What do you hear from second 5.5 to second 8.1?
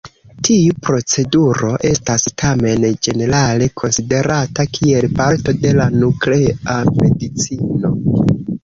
de la Nuklea Medicino.